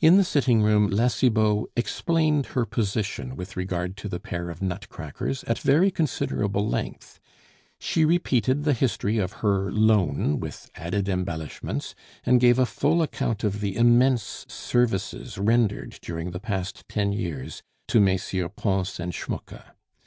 In 0.00 0.16
the 0.16 0.24
sitting 0.24 0.62
room 0.62 0.88
La 0.88 1.08
Cibot 1.08 1.66
explained 1.76 2.46
her 2.56 2.64
position 2.64 3.36
with 3.36 3.58
regard 3.58 3.94
to 3.98 4.08
the 4.08 4.18
pair 4.18 4.48
of 4.48 4.62
nutcrackers 4.62 5.44
at 5.44 5.58
very 5.58 5.90
considerable 5.90 6.66
length. 6.66 7.20
She 7.78 8.06
repeated 8.06 8.64
the 8.64 8.72
history 8.72 9.18
of 9.18 9.32
her 9.44 9.70
loan 9.70 10.40
with 10.40 10.70
added 10.76 11.10
embellishments, 11.10 11.94
and 12.24 12.40
gave 12.40 12.58
a 12.58 12.64
full 12.64 13.02
account 13.02 13.44
of 13.44 13.60
the 13.60 13.76
immense 13.76 14.46
services 14.48 15.36
rendered 15.36 15.98
during 16.00 16.30
the 16.30 16.40
past 16.40 16.88
ten 16.88 17.12
years 17.12 17.62
to 17.88 18.00
MM. 18.00 18.56
Pons 18.56 18.98
and 18.98 19.12
Schmucke. 19.14 19.62